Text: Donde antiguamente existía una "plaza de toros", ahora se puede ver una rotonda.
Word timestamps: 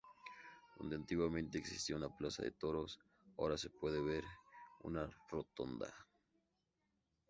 Donde 0.77 0.95
antiguamente 0.95 1.59
existía 1.59 1.95
una 1.95 2.09
"plaza 2.09 2.41
de 2.41 2.49
toros", 2.49 2.99
ahora 3.37 3.55
se 3.55 3.69
puede 3.69 4.01
ver 4.01 4.23
una 4.81 5.07
rotonda. 5.29 5.93